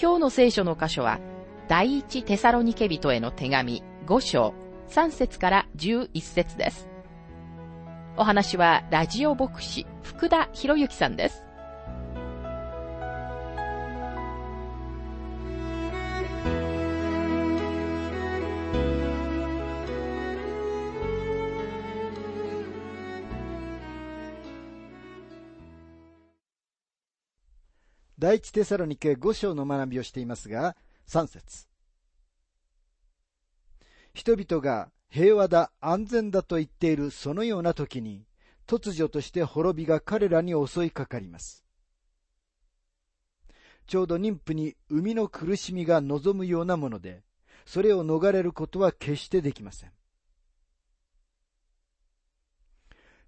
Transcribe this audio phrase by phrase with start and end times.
[0.00, 1.20] 今日の聖書の箇所は、
[1.68, 4.54] 第一テサロニケ人への手紙5章
[4.88, 6.88] 3節から11節です。
[8.16, 11.44] お話はラジオ牧師福田博之さんです。
[28.30, 30.76] 第一テサロニケ5章の学びをしていますが、
[31.08, 31.66] 3節
[34.14, 38.28] 人々が平和だ、安全だと言っているそのような時に、
[38.68, 41.64] 突如として滅びが彼らに襲いかかります。
[43.88, 47.24] ちょうど妊婦に生みの苦しみが望むようなもので、
[47.66, 49.90] それを逃れることは決してできません。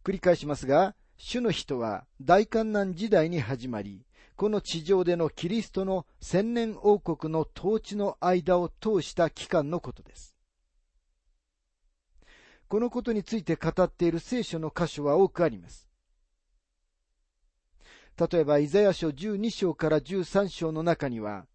[0.05, 4.07] 繰り返しますが、主の人は大観難時代に始まり、
[4.37, 10.35] この地上でのキリストの千年王国の統治の間を通した期間のことです。
[12.69, 15.89] このことについて語っている聖書の箇所は多くあります。
[18.19, 21.47] 例えば、イザヤ書12章から13章の中には、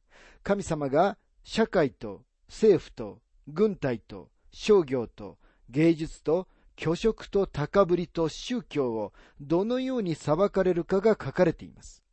[0.44, 5.38] 神様が社会と政府と軍隊と商業と
[5.70, 6.48] 芸術と
[6.80, 12.04] 虚飾と高ぶりと宗教をどのように裁かれるかが書かれています。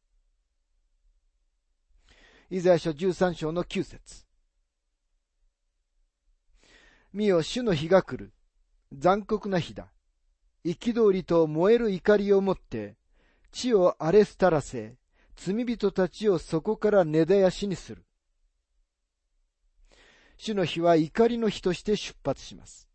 [2.51, 4.27] イザヤ書13章の9節
[7.13, 8.33] 見よ、主の日が来る。
[8.93, 9.93] 残酷な日だ。
[10.65, 12.97] 憤りと燃える怒りをもって、
[13.51, 14.97] 地を荒れ廃らせ、
[15.37, 18.05] 罪人たちをそこから根絶やしにする。
[20.37, 22.89] 主の日は怒りの日として出発します。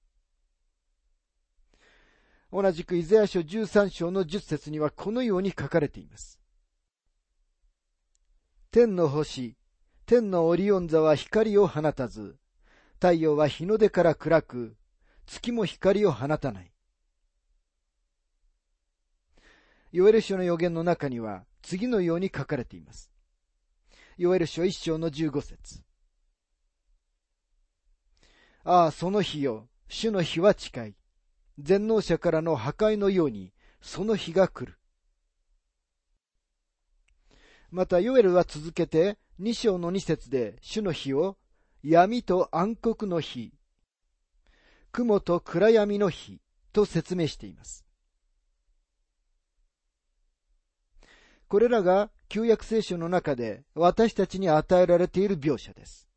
[2.52, 6.40] 同じくイザヤ書13章の10節にはこのように書かれています。
[8.72, 9.58] 天の星、
[10.06, 12.38] 天のオリオン座は光を放たず、
[12.96, 14.78] 太陽は日の出から暗く、
[15.26, 16.72] 月も光を放たない。
[19.92, 23.12] ヨエル書の予言の中には次のように書かれています。
[24.20, 25.82] ヨエル書一章の十五節
[28.64, 30.96] ああ、その日よ、主の日は近い。
[31.58, 33.52] 全能者からの破壊のように、
[33.82, 34.79] その日が来る。
[37.72, 41.38] また、ヨエルは続けて、二章の二節で、主の日を、
[41.84, 43.54] 闇と暗黒の日、
[44.92, 46.42] 雲と暗闇の日
[46.74, 47.86] と説明しています。
[51.48, 56.08] これらが旧約聖書の中で私たちに与えられている描写です。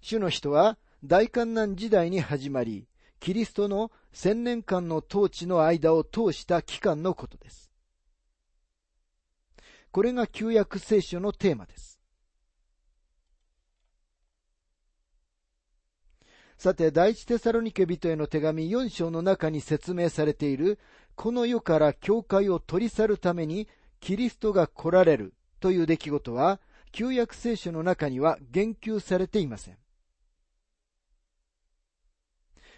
[0.00, 2.86] 主の人は大観難時代に始まり、
[3.20, 7.73] キリストの千年間の統治の間を通した期間のことです。
[9.94, 12.00] これが旧約聖書のテーマです。
[16.58, 20.80] さて、第一テサロニケ人への手紙4章の中に説明されている、
[21.14, 23.68] この世から教会を取り去るために
[24.00, 26.58] キリストが来られるという出来事は、
[26.90, 29.78] 旧約聖書の中には言及されていません。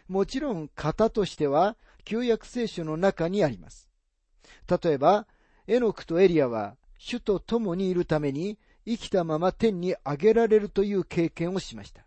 [0.07, 3.89] もちろん、型としては、旧約聖書の中にあります。
[4.69, 5.27] 例えば、
[5.67, 12.07] エノクとエリアは主と共にいるために生きたまま天に上げられるという経験をしました。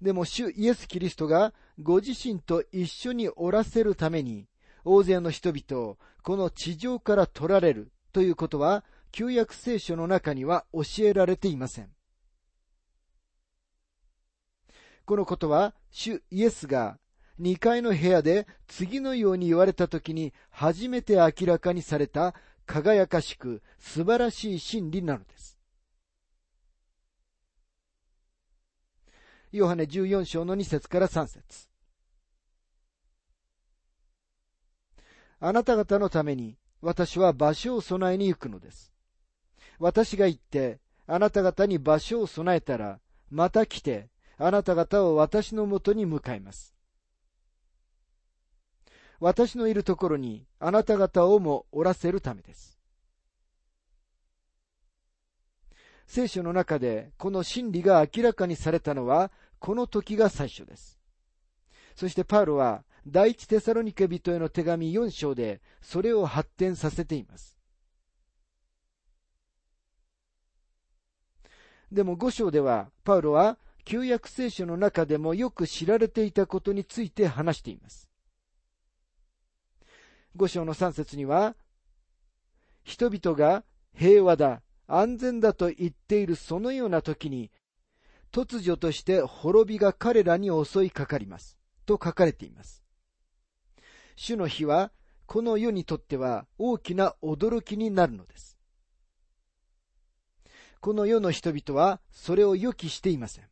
[0.00, 4.46] でも主イエス・キリストがご自身と一緒におらせるために
[4.84, 11.90] 大勢の人々をこの地上から取られるということは旧約聖書の中には教えられていません。
[15.04, 16.98] このことは主イエスが
[17.40, 22.34] 2階の部屋で次のように言われた時に初めて明らかにされた
[22.66, 25.58] 輝かしく素晴らしい真理なのです。
[29.52, 31.68] ヨハネ14章の2節から3節
[35.40, 38.92] あなた方のために私は場所を備えに行くのです。
[39.78, 43.00] 私が行って、あなた方に場所を備えたら、
[43.30, 44.08] また来て、
[44.38, 46.74] あなた方を私のもとに迎えます。
[49.20, 52.78] 私のいるところにあなた方をもおらせるためです。
[56.06, 59.30] 聖書の中でこの真理が明らかにされたのは
[59.60, 60.98] この時が最初です。
[61.94, 67.58] そしてパウロは第一テサロニケ人への手紙4章でそれを発展させています。
[71.92, 78.09] でも5章ではパウロは旧約聖書の中でもよく知られていたことについて話しています。
[80.36, 81.56] 5章の3節には、
[82.84, 87.50] 人々が平和だ、安全だと言っているそのような時に、
[88.32, 91.58] 突如として滅びが彼らに襲いかかります。
[91.84, 92.84] と書かれています。
[94.16, 94.92] 主の日は、
[95.26, 98.58] この世にとっては大きな驚きになるのです。
[100.80, 103.44] この世の人々はそれを予期していません。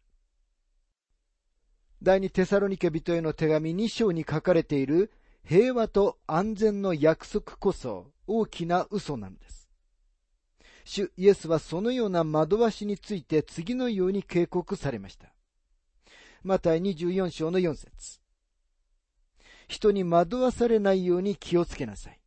[2.02, 5.12] 第二テサロニケ人への手紙2章に書かれている
[5.48, 9.70] 平和と安全の約束こそ大きな嘘なのです。
[10.84, 15.32] 主イエスはそのような惑わしについて次のように警告されました。
[16.42, 18.20] マタイ24章の4節
[19.68, 22.20] 人に惑わされないように気をつけなさい。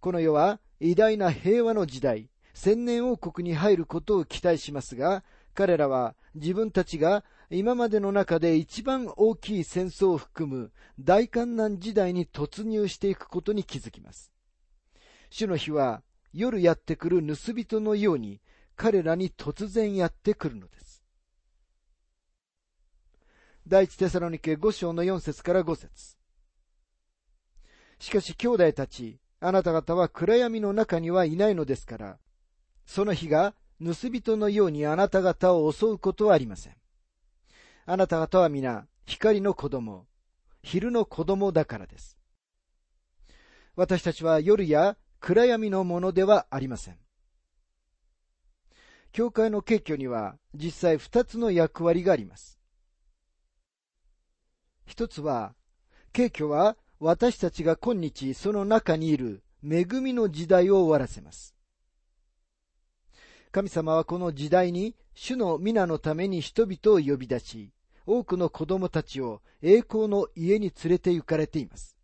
[0.00, 14.32] この世は偉大な平和の時代、千年王国に入ることを期待しますが、彼らは自分たちが今までの中で一番大きい戦争を含む大観難時代に突入していくことに気づきます。
[15.30, 16.02] 主の日は
[16.32, 18.40] 夜やってくる盗人のように
[18.74, 21.04] 彼らに突然やってくるのです。
[23.66, 26.16] 第一テサロニケ5章の4節から5節
[27.98, 32.18] しかし兄弟たち、あなた方は暗闇の中にはいないのですから、
[32.84, 36.76] その日が盗人のようにあなた方を襲うことはありません。
[37.88, 40.06] あなた方は皆、光の子供、
[40.60, 42.18] 昼の子供だからです。
[43.76, 46.98] 私たちは夜や暗闇のものではありません。
[49.12, 52.58] 教会の結挙には実際二つの役割があります。
[54.84, 55.54] 一つは、
[56.12, 61.54] 景挙は私たちが今日その中にいる恵みの時代を終わらせます。
[63.52, 67.72] 神様はこの時代に主の皆のために人々を呼び出し、
[68.06, 71.96] 多くの子供たちを栄光の家に連れて行かれています。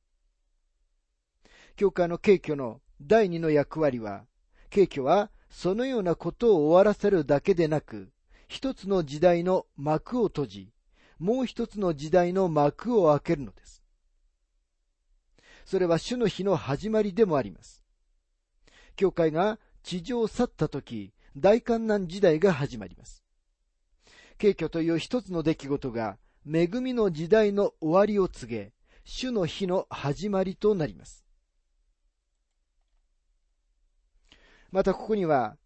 [1.76, 4.26] 教会の敬挙の第二の役割は、
[4.68, 8.12] 敬挙はそのようなことを終わらせるだけでなく、
[8.48, 10.72] 一つの時代の幕を閉じ、
[11.18, 13.82] もう一つの時代の幕を開けるのです。
[15.64, 17.84] それは主の日の始まりでもあります。
[18.96, 23.21] 教会が地上を去った時、大観難時代が始まります。
[24.38, 28.72] 景挙という一つの出来事が、恵みの時代の終わりを告げ、
[29.04, 31.24] 主の日の始まりとなります。
[34.70, 35.56] またここには、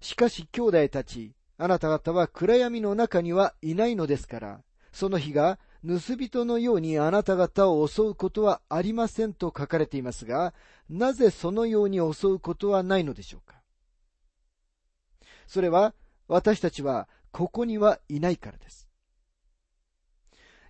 [0.00, 4.62] しかし兄弟たち、あなた方は暗闇の中にはいないのですから、
[4.92, 10.54] その日が盗人のようにあなた方を襲うことはありませんと書かれていますが、
[10.88, 13.56] なぜそのように襲うことはないのでしょうか
[15.46, 15.94] それは
[16.28, 18.88] 私たちはここにはいないからです。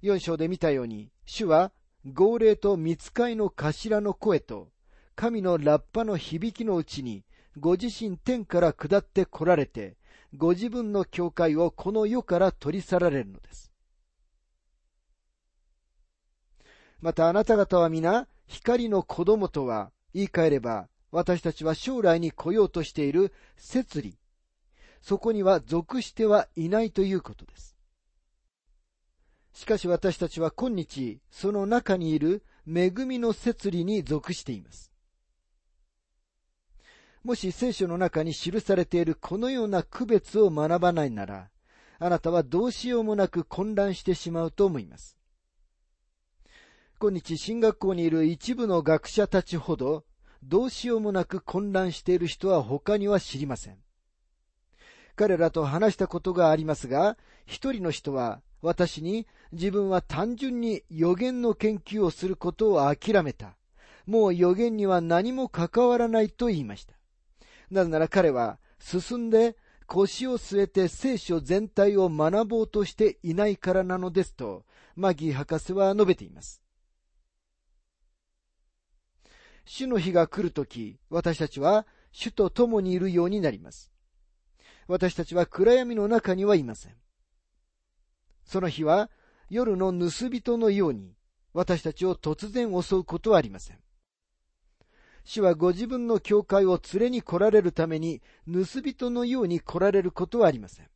[0.02, 1.72] 4章で見たように、主は
[2.06, 4.70] 号令と見つかいの頭の声と、
[5.14, 7.22] 神のラッパの響きのうちに、
[7.58, 9.98] ご自身天から下って来られて、
[10.34, 13.70] ご自分の教会をこの世から取り去られるのです。
[17.02, 24.16] またあなた方は皆、光の子供とは、言い換えれば、私たちは将来に来ようとしている摂理、
[25.04, 27.76] そこには属してはいないということです。
[29.52, 34.90] しかし私たちは今日、その中にいる恵みの摂理に属しています。
[37.22, 41.50] もし聖書の中に記されているこのような区別を学ばないなら、
[41.98, 45.18] あなたはどうしようもなく混乱してしまうと思います。
[46.98, 50.06] 今日進学校にいる一部の学者たちほど、
[50.42, 53.83] どうしようもなく混乱している人は他には知りません。
[55.16, 57.16] 彼らと話したことがありますが、
[57.46, 63.56] 一人の人は私に自分は単純に予言の研究をすることを諦めた。
[64.06, 66.94] もう予言には何も関わらないと言いました。
[67.70, 69.56] なぜなら彼は進んで
[69.86, 74.64] 腰を据えて聖書全体を学ぼうとしていないからなのですと、
[74.96, 76.62] マギー博士は述べています。
[79.66, 83.93] 主の日が来るとき、私たちは主と共にいるようになります。
[84.86, 86.94] 私たちは暗闇の中にはいません。
[88.44, 89.10] その日は
[89.48, 91.14] 夜の盗人のように、
[91.52, 93.78] 私たちを突然襲うことはありません。
[95.24, 100.88] 主はご自分の教会を連れに来られるために、盗人のように来られることはありません。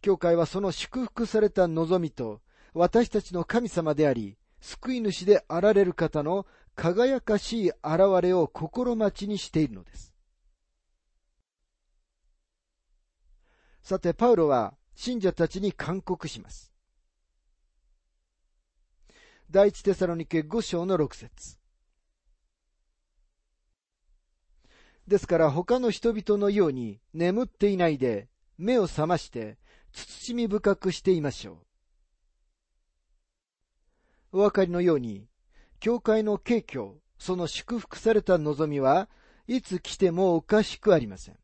[0.00, 2.40] 教会はその祝福された望みと、
[2.72, 6.46] 私たちの神様であり、救い主であられる方の
[6.76, 7.76] 輝かしい現
[8.22, 10.13] れを心待ちにしているのです。
[13.84, 16.72] さて、パウロは信者たちに勧告します。
[19.50, 21.58] 第一テサロニケ5章の6節
[25.06, 29.58] ですから他の人々のように眠っていないで目を覚まして
[29.92, 31.62] 慎み深くしていましょ
[34.32, 34.38] う。
[34.38, 35.28] お分かりのように、
[35.78, 39.08] 教会の景況、その祝福された望みは
[39.46, 41.43] いつ来てもおかしくありません。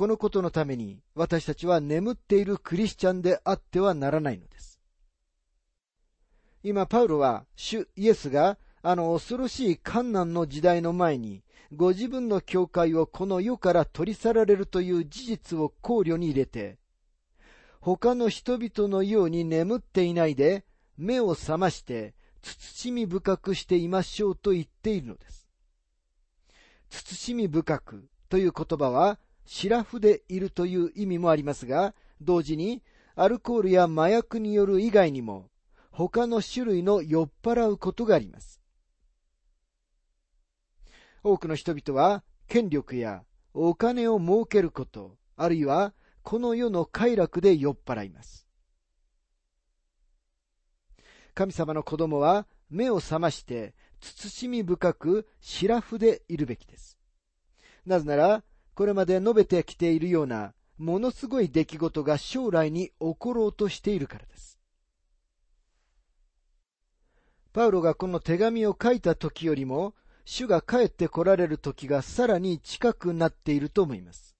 [0.00, 4.80] このことのために私たちは眠っているクリスチャンであってはならないのです。
[6.62, 11.42] 今、パウロは主イエスがあの恐ろしい観難の時代の前に
[11.76, 16.78] ご自分の教会をこの世から取り去られるという事実を考慮に入れて、
[17.82, 20.64] 他の人々のように眠っていないで、
[20.96, 25.46] 目を覚まして、慎み深くしていましょうと言っているのです。
[26.88, 29.18] 慎み深くという言葉は、
[29.52, 32.84] シラフでいるという意味もありますが、同時に、
[33.16, 35.50] アルコールや麻薬による以外にも、
[35.90, 38.60] 他の種類の酔っ払うことがあります。
[41.24, 48.46] 多くの人々は権力やお金を儲けること、あるいはこの世の快楽で酔っ払います。
[51.34, 57.00] 神様の子供は目を覚まして慎み深くシラフでいるべきです。
[57.84, 58.44] なぜなら、
[58.80, 64.58] これまで述べてきているようなものすごい出来事が将来に起ころうとしているからです。
[67.52, 69.94] パウロがこの手紙を書いた時よりも
[70.24, 74.34] 主が帰って来られる時がさらに近くなっていると思います。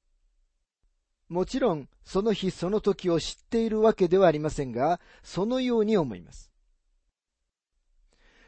[1.28, 6.50] もちろん、その日その時を知っているわけではありませんが、そのように思います。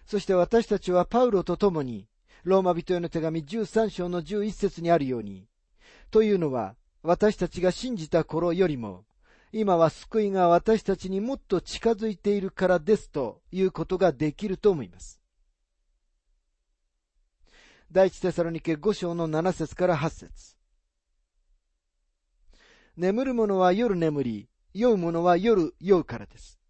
[0.06, 2.08] そして私たちはパウロと共に、
[2.44, 5.51] ローマ人への手紙13章の11節にあるように、
[6.12, 9.06] というのは、私たちが信じた頃よりも、
[9.50, 15.20] 今は救いが私たちにもっと近づいているからですということができると思います。
[17.90, 20.56] 第一テサロニケ5章の7節から8節
[22.98, 26.60] 眠る者は夜眠り、酔う者は夜酔うからです。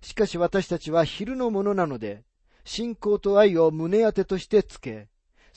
[0.00, 2.24] しかし私たちは昼のものなので、
[2.64, 5.08] 信仰と愛を胸当てとしてつけ、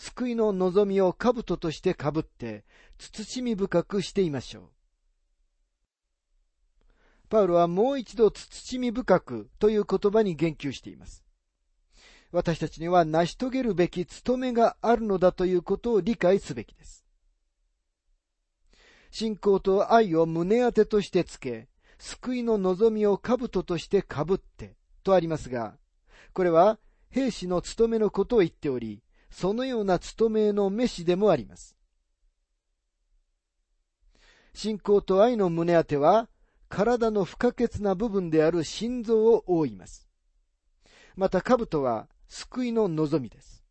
[0.02, 2.66] 救いの望みを兜としてかぶって、
[2.98, 4.70] 慎み深くしていましょう。
[7.30, 11.24] パウロはもう一度慎み深くという言葉に言及しています。
[12.32, 17.06] 私たちには成し遂げるべき務めがあるのだということを理解すべきです。
[19.12, 25.78] 信仰と愛を胸当てとしてつけ、救いの望みを兜としてかぶってとありますが、
[26.34, 26.80] これは
[27.12, 31.76] 兵士の務めのことを言っており、そのような務めの飯でもあります。
[34.54, 36.30] 信仰と愛の胸当ては、
[36.68, 40.08] 体の不可欠な部分である心臓を覆います。
[41.16, 43.64] また兜は救いの望みです。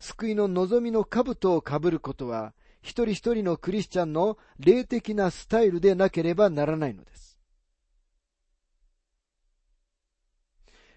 [0.00, 7.38] 救いの望みの兜をかぶることは、一人一人のクリスチャンの霊的なスタイルでなければならないのです。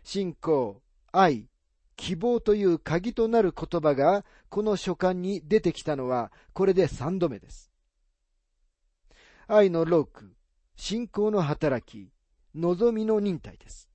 [0.04, 0.82] 信仰、
[1.12, 1.50] 愛、
[1.98, 7.72] 希望という鍵となる言葉がこの書簡に出てきたのはこれで三度目です。
[9.48, 10.36] 愛のローク、
[10.76, 12.12] 信仰の働き、
[12.56, 13.90] 望みの忍耐です。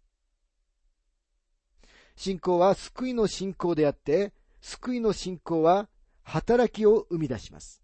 [2.16, 5.88] 信仰は救いの信仰であって、救いの信仰は
[6.22, 7.82] 働きを生み出します。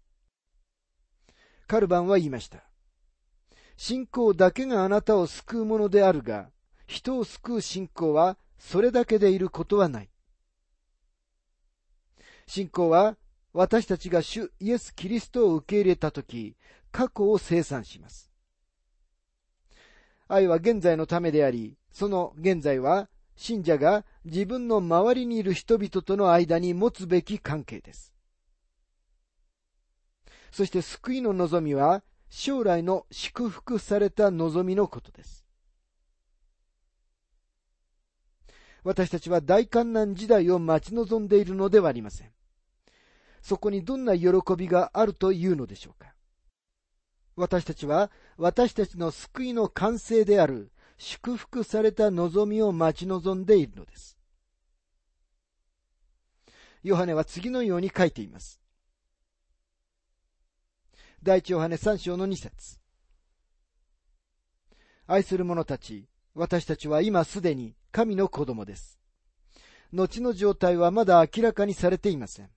[1.67, 2.63] カルバンは言いました。
[3.77, 6.49] 信仰だけがあなたを救うものであるが、
[6.87, 10.08] 人を救う信仰はそれだけでいることはない。
[12.49, 13.15] 信仰は
[13.53, 16.55] 私たちが主イエス・キリストを受け入れたとき、
[16.91, 18.31] 過去を生産します。
[20.27, 28.15] 愛は現在のためであり、その現在は信者が自分の周りにいる人々との間に持つべき関係です。
[30.51, 35.45] そして救いの望みは将来の祝福された望みのことです。
[38.83, 42.31] 私たちは大観難時代を待ち望んでいるのではありません。
[43.41, 46.13] そこにどんな喜びがあるというのでしょうか？
[47.35, 54.17] 私たちは私たちの救いの完成である祝福された望みを待ち望んでいるのです。
[56.83, 58.59] ヨハネは次のように書いています。
[61.23, 62.79] 第一ヨハネ三章の二節
[65.07, 68.99] 愛する者たち、私たちは今すでに神の子供です。
[69.91, 72.49] 後の状態はまだ明らかにされていません。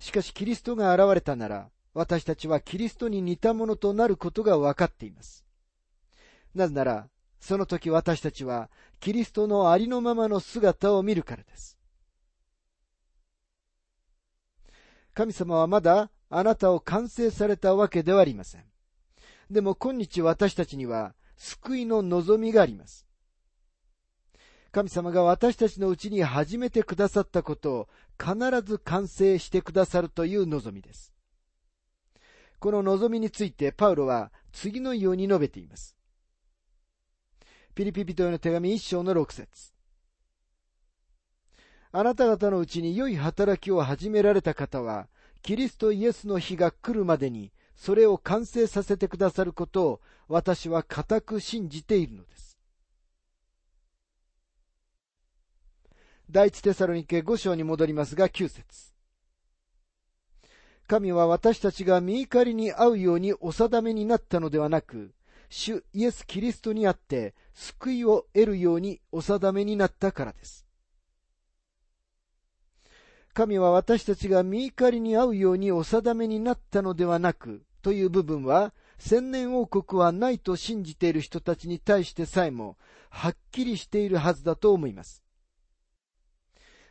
[0.00, 5.44] しかしキリストが現れたなら、私たちはキリストに似たものとなることが分かっています。
[6.54, 11.78] なぜなら、その時私たちはキリストのありのままの姿を見るからです。
[15.12, 18.64] 神様はまだあなたを完成されたわけではありません。
[19.50, 23.06] でも今日私たちには救いの望みがあります。
[24.72, 27.88] 神様が私たちのうちに始めてくださったことを
[28.20, 31.14] 必ず完成してくださるという望みです。
[32.58, 35.96] この望みについてパウロは次のように述べています。
[37.74, 39.72] ピリピ人への手紙一章の六節
[41.92, 45.08] あなた方のうちに良い働きを始められた方は、
[45.42, 52.49] キリストイエスの日が来るまでに、それを完成させてくださることを私は固く信じているのです。
[56.32, 58.92] 第一テサロニケ5章に戻りますが、9節
[60.86, 65.12] 神は私たちが見怒りに合うようにお定めになったのではなく、
[65.48, 70.66] 主イエス・キリストにあって救いを得るようにお定めになったからです。
[73.34, 82.76] 神は私たちが見怒りに合うようにお定めになったのではなく、という部分は、千年王国はないと信じている人たちに対してさえも、
[83.08, 85.24] はっきりしているはずだと思います。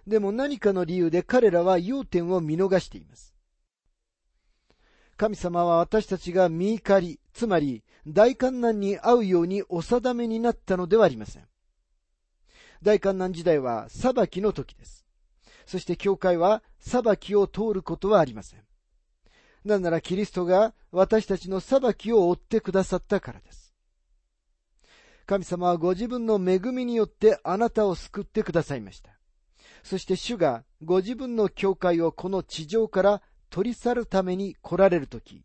[0.07, 3.35] でも何かの理由で彼らは要点を見逃しています。
[5.17, 11.43] 神様は私たちが見怒り、つまり大観難に合うようにお定めになったのではありません。
[12.81, 15.05] 大観難時代は裁きの時です。
[15.65, 18.63] そして教会は裁きを通ることはありません。
[19.65, 23.75] なぜならキリストが私たちの裁きを追ってくださったからです。
[25.25, 29.18] 神様はご自分の恵みによってあなたを救ってくださいました。
[29.83, 35.43] そして主がご自分の教会をこの地上から取り去るために来られるとき、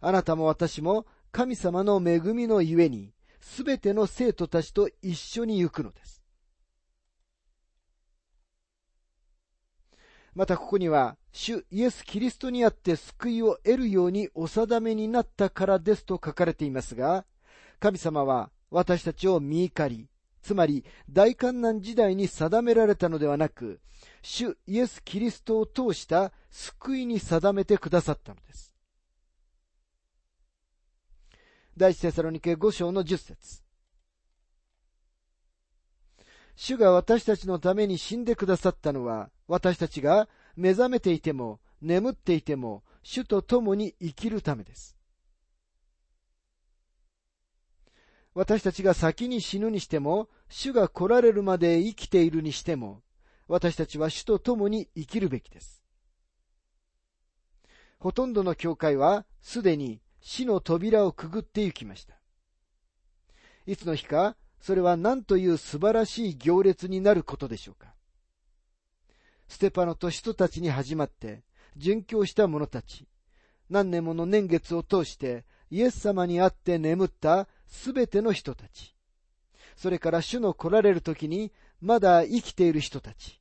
[0.00, 6.22] あなたも私も神様の恵みのゆえに、すべての生徒たちと一緒に行くのです。
[10.34, 17.24] またここには、主イエス・キリストにあって救いを得るようにお定めになったからですと書かれていますが、
[17.80, 20.08] 神様は私たちを見怒り、
[20.48, 23.82] つまり大観難時代に定められたのではなく、
[24.22, 28.72] 主イエス・キリストを通した救いに定めてくださったのです。
[31.76, 33.62] 第一テサロニケ5章の10節
[36.56, 44.97] 主が私たちのために死んでくださったのは、私たちが目覚めていても、眠っていても、主と共に生きるためです。
[48.38, 53.02] 私たちが先に死ぬにしても、主が来られるまで生きているにしても、
[53.48, 55.82] 私たちは主と共に生きるべきです。
[57.98, 62.14] ほとんどの教会はすでに死の扉をくぐって行きました。
[63.66, 67.92] いつの日か、それは何という素晴らしい行列になることでしょうか。
[69.48, 71.42] ステパノと人たちに始まって、
[71.76, 73.08] 殉教した者たち、
[73.68, 78.96] 何年もの年月を通してイエス様に会って眠ったすべての人たち、
[79.76, 83.40] それから主の来られる時にまだ生きている人たち、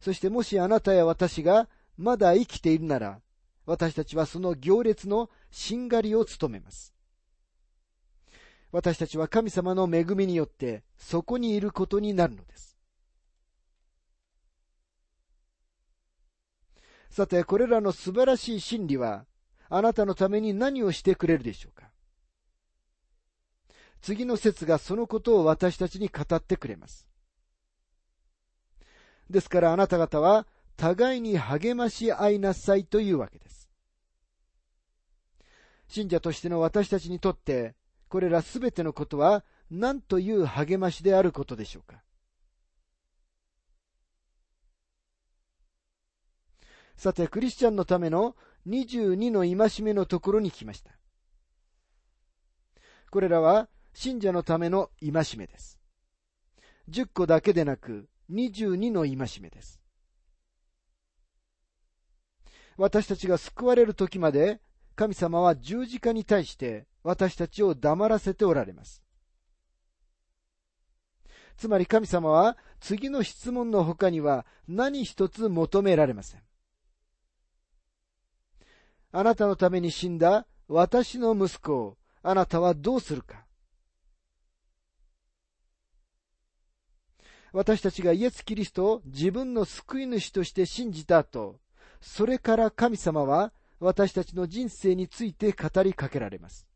[0.00, 3.20] そしてもしあなたや私がまだ生きているなら、
[3.66, 6.94] 私たちはその行列のしんがりを務めます。
[8.70, 12.78] 私たちは神様の恵みによってそこにいることになるのです。
[17.10, 19.26] さて、これらの素晴らしい真理は、
[19.68, 21.87] あなたのために何をしてくれるでしょうか？
[24.00, 27.06] 次の説がそのことを私たちに語ってくれます。
[29.30, 33.68] ですからあなた方は互いに励まし合いなさいというわけです。
[35.88, 37.74] 信者としての私たちにとって、
[38.08, 42.02] これらすべてのことは何という励ましであることでしょうか。
[46.96, 48.34] さて、クリスチャンのための
[48.66, 50.92] 22の戒めのところに来ました。
[53.10, 53.68] これらは
[54.00, 55.76] 信者のための戒めです。
[56.88, 59.80] 10個だけでなく、22の戒めです。
[62.76, 64.60] 私たちが救われる時まで、
[64.94, 69.02] 神様は十字架に対して私たちを黙らせておられます。
[71.56, 76.42] つまり神様は次の質問の他には何一つ求められません。
[79.10, 83.47] あなたのために死んだ私の息子をあなたはどうするか
[87.58, 91.58] 私たちがイエス・キリストを自分の救い主として信じた後、
[92.00, 96.68] それから神様は私たちの人生について語りかけられます。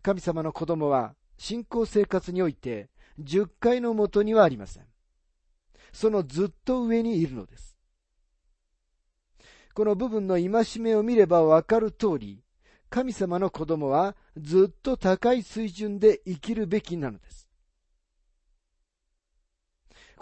[0.00, 2.88] 神様の子供は信仰生活において
[3.20, 4.84] 10回のもとにはありません。
[5.92, 7.76] そのずっと上にいるのです。
[9.74, 12.42] この部分の戒めを見ればわかる通り、
[12.88, 17.41] 神様の子供はずっと高い水準で生きるべきなのです。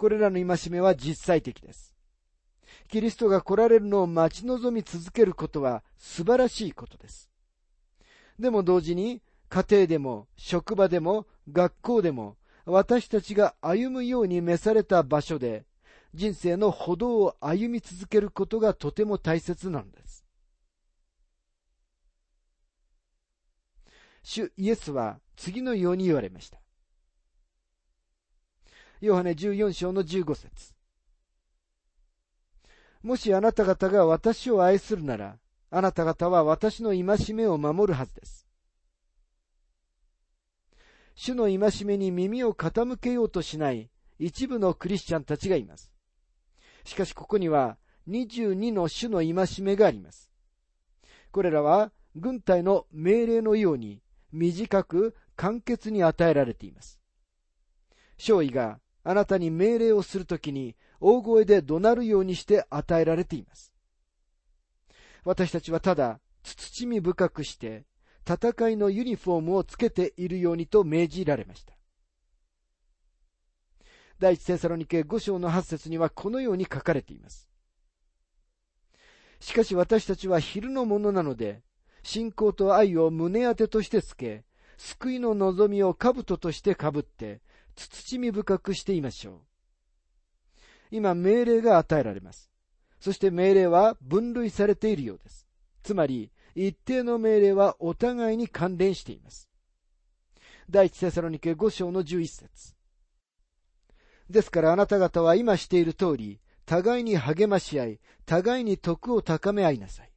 [0.01, 1.93] これらの戒めは実際的です。
[2.87, 7.29] キリストが来られるのを待ち望み続けることは素晴らしいことです。
[8.39, 12.35] でも同時に、家庭でも、職場でも、学校でも、
[12.65, 15.65] 私たちが歩むように召された場所で、
[16.15, 20.25] 人生の歩道を歩み続けることがとても大切なのです。
[24.23, 26.60] 主イエスは次のように言われました。
[29.01, 30.75] ヨハネ14章の15節
[33.01, 35.37] もしあなた方が私を愛するなら、
[35.71, 38.47] あなた方は私の戒めを守るはずです。
[41.15, 45.91] 主の戒めに耳を傾けようとしない一部のクリスチャンたちがいます。
[46.83, 50.31] しかしここには22の主の戒めがあります。
[51.31, 56.99] これらは軍隊の命令のように短く簡潔に与えられています。
[58.17, 63.73] 少尉があなたに命令をするときに大声で怒鳴るようにして与えられています。
[65.23, 67.85] 私たちはただ、慎み深くして、
[68.27, 71.73] 戦いのユニフォームをつけているようにと命じられました。
[74.19, 77.49] 第一セサロニケ5章の8節にはこのように書かれています。
[79.39, 81.63] しかし私たちは昼のものなので、
[82.03, 84.43] 信仰と愛を胸当てとしてつけ、
[84.77, 87.41] 救いの望みを兜としてかぶって、
[87.75, 89.39] 慎み深くしていましょう。
[90.91, 92.51] 今、命令が与えられます。
[92.99, 95.47] そして命令は分類されているようです。
[95.83, 99.49] つまり、一定の命令はお互いに関連しています。
[100.69, 102.75] 第一セサロニケ5章の11節
[104.29, 110.11] ですからあなた方は今している通り、互いに励まし合い、互いに徳を高め合いなさい。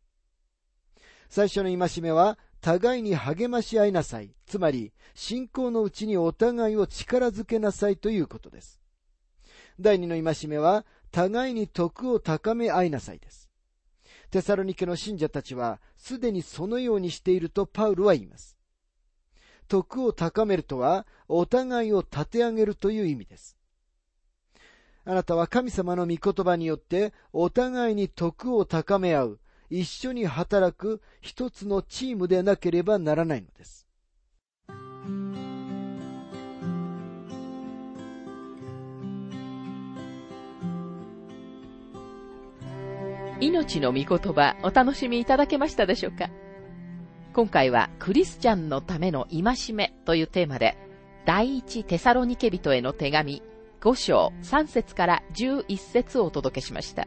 [1.29, 4.35] 最初の戒めは、互いに励まし合いなさい。
[4.47, 8.81] つまり、信仰のうちにお互いを力づけなさいということです。
[9.79, 13.51] 第二の戒めは、互いに徳を高め合いなさいです。
[14.31, 18.57] テサロニケの信者たちは、すでにそのようにしているとパウルは言います。
[19.69, 23.59] 徳を高めるとは、お互いを立て上げるという意味です。
[25.05, 33.87] あなたは神様の御言葉によって、お互いに徳を高め合う、一緒に働く一つのチームでなければならないのです。
[43.41, 46.31] 命の御言葉お楽しみいただけましたでしょうか？
[47.35, 50.79] 今回はクリスチャンのための戒めというテーマで
[51.27, 53.43] 第一テサロニケ人への手紙
[53.81, 57.07] 5章3節から11節をお届けしました。